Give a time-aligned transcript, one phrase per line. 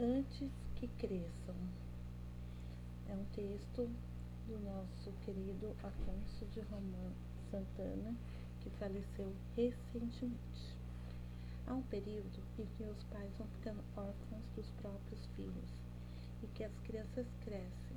[0.00, 1.54] Antes que cresçam.
[3.08, 3.88] É um texto
[4.48, 7.12] do nosso querido Afonso de Romão
[7.48, 8.12] Santana,
[8.60, 10.76] que faleceu recentemente.
[11.68, 15.70] Há um período em que os pais vão ficando órfãos dos próprios filhos
[16.42, 17.96] e que as crianças crescem,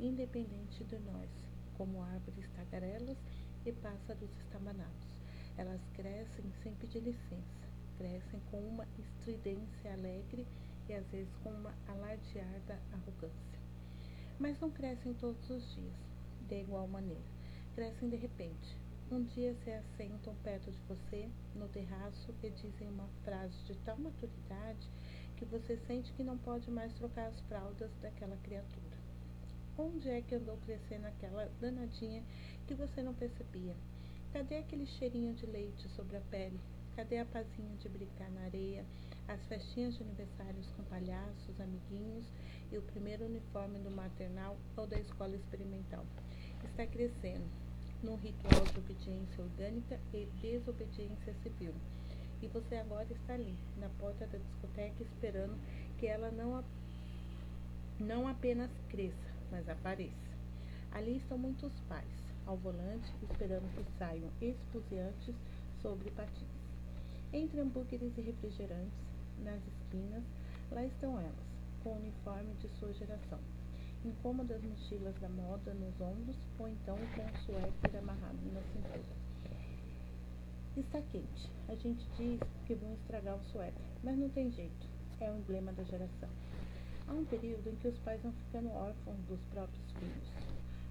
[0.00, 1.28] independente de nós,
[1.76, 3.18] como árvores tagarelas
[3.66, 5.20] e pássaros estamanados.
[5.58, 7.68] Elas crescem sem pedir licença,
[7.98, 10.46] crescem com uma estridência alegre
[10.92, 13.58] às vezes com uma alardeada arrogância.
[14.38, 15.94] Mas não crescem todos os dias,
[16.48, 17.22] de igual maneira.
[17.74, 18.76] Crescem de repente.
[19.10, 23.96] Um dia se assentam perto de você, no terraço, e dizem uma frase de tal
[23.96, 24.88] maturidade
[25.36, 28.96] que você sente que não pode mais trocar as fraldas daquela criatura.
[29.76, 32.22] Onde é que andou crescendo aquela danadinha
[32.66, 33.74] que você não percebia?
[34.32, 36.58] Cadê aquele cheirinho de leite sobre a pele?
[36.96, 38.84] Cadê a pazinha de brincar na areia,
[39.28, 42.24] as festinhas de aniversários com palhaços, amiguinhos
[42.70, 46.04] e o primeiro uniforme do maternal ou da escola experimental?
[46.64, 47.44] Está crescendo
[48.02, 51.74] num ritual de obediência orgânica e desobediência civil.
[52.42, 55.58] E você agora está ali, na porta da discoteca, esperando
[55.98, 56.64] que ela não, a,
[57.98, 60.34] não apenas cresça, mas apareça.
[60.92, 62.04] Ali estão muitos pais,
[62.46, 65.34] ao volante, esperando que saiam esfuziantes
[65.80, 66.48] sobre patins.
[67.32, 70.22] Entre hambúrgueres e refrigerantes, nas esquinas,
[70.70, 71.34] lá estão elas,
[71.82, 73.38] com o uniforme de sua geração,
[74.04, 79.24] incômodas mochilas da moda nos ombros ou então com o suéter amarrado na cintura.
[80.76, 81.50] Está quente.
[81.68, 84.88] A gente diz que vão estragar o suéter, mas não tem jeito.
[85.20, 86.28] É o emblema da geração.
[87.06, 90.32] Há um período em que os pais vão ficando órfãos dos próprios filhos.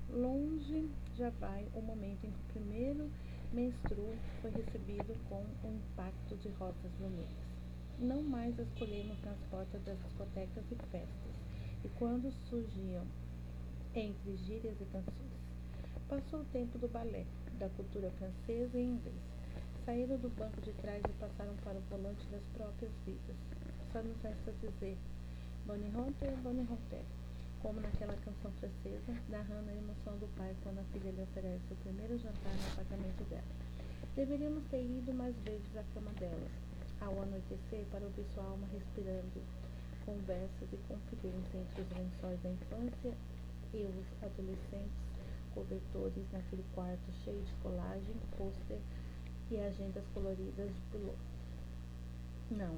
[0.09, 3.11] Longe já vai o momento em que o primeiro
[3.52, 7.53] menstruo foi recebido com um impacto de rosas vermelhas.
[7.99, 11.33] Não mais as colhemos nas portas das discotecas e festas,
[11.83, 13.05] e quando surgiam
[13.94, 15.33] entre gírias e canções.
[16.09, 17.26] Passou o tempo do balé,
[17.59, 19.33] da cultura francesa e inglesa.
[19.86, 23.36] Saíram do banco de trás e passaram para o volante das próprias vidas.
[23.92, 24.98] Só nos resta dizer
[25.65, 27.03] Bonne Honte, Bonne Honte
[27.64, 31.76] como naquela canção francesa, narrando a emoção do pai quando a filha lhe oferece o
[31.77, 33.42] primeiro jantar no apartamento dela.
[34.17, 36.52] Deveríamos ter ido mais vezes à cama delas,
[37.05, 39.41] ao anoitecer, para ouvir sua alma respirando
[40.05, 43.14] conversas e confidências entre os lençóis da infância
[43.73, 45.03] e os adolescentes
[45.53, 48.80] cobertores naquele quarto cheio de colagem, pôster
[49.52, 51.33] e agendas coloridas de piloto.
[52.52, 52.77] Não,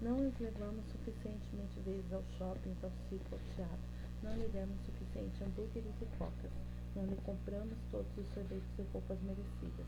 [0.00, 5.44] não os levamos suficientemente vezes ao shopping, ao circo, ao teatro não lhe demos suficiente
[5.44, 6.50] hambúrgueres e cocas.
[6.94, 9.86] Não lhe compramos todos os sorvetes e roupas merecidas.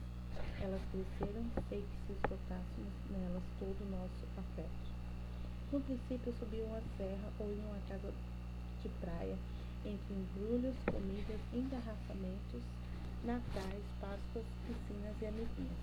[0.60, 4.88] Elas cresceram, sei que se esgotássemos nelas todo o nosso afeto.
[5.72, 8.12] No princípio subiam a serra ou iam à casa
[8.82, 9.36] de praia,
[9.84, 12.62] entre embrulhos, comidas, engarrafamentos,
[13.24, 15.80] natais, páscoas, piscinas e amiguinhas.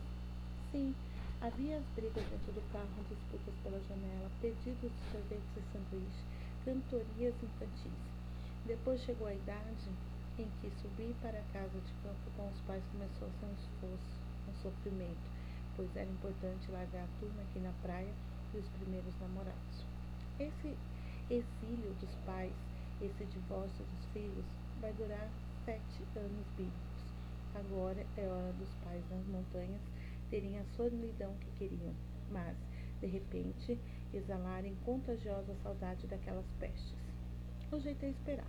[0.72, 0.96] Sim,
[1.42, 6.26] havia as brigas dentro do carro, disputas pela janela, pedidos de sorvetes e sanduíches,
[6.64, 8.16] cantorias infantis.
[8.66, 9.92] Depois chegou a idade
[10.40, 13.54] em que subir para a casa de campo com os pais começou a ser um
[13.54, 15.30] esforço, um sofrimento,
[15.76, 18.12] pois era importante largar a turma aqui na praia
[18.56, 19.86] e os primeiros namorados.
[20.40, 20.76] Esse
[21.30, 22.52] exílio dos pais,
[23.00, 24.46] esse divórcio dos filhos,
[24.82, 25.30] vai durar
[25.64, 27.06] sete anos bíblicos.
[27.54, 29.82] Agora é hora dos pais nas montanhas
[30.32, 31.94] terem a solidão que queriam,
[32.32, 32.58] mas,
[33.00, 33.80] de repente,
[34.12, 37.05] exalarem contagiosa saudade daquelas pestes.
[37.72, 38.48] O jeito é esperar.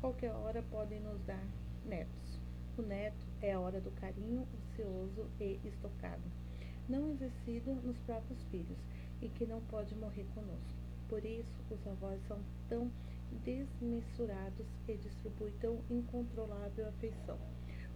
[0.00, 1.44] Qualquer hora podem nos dar
[1.84, 2.38] netos.
[2.78, 6.22] O neto é a hora do carinho ocioso e estocado,
[6.88, 8.78] não exercido nos próprios filhos
[9.20, 10.78] e que não pode morrer conosco.
[11.08, 12.38] Por isso, os avós são
[12.68, 12.90] tão
[13.44, 17.38] desmesurados e distribuem tão incontrolável afeição.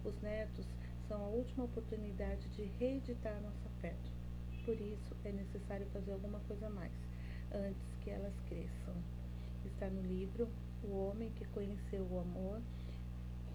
[0.03, 0.65] Os netos
[1.07, 4.11] são a última oportunidade de reeditar nosso afeto.
[4.65, 6.93] Por isso, é necessário fazer alguma coisa mais,
[7.53, 8.93] antes que elas cresçam
[9.73, 10.47] está no livro
[10.83, 12.61] O Homem que Conheceu o Amor,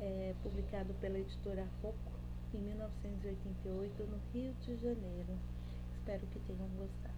[0.00, 2.12] é, publicado pela editora Rocco
[2.52, 5.38] em 1988 no Rio de Janeiro.
[5.94, 7.13] Espero que tenham gostado.